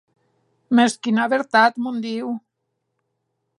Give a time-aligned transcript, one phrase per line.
[0.79, 2.35] Mès quina vertat, mon Diu!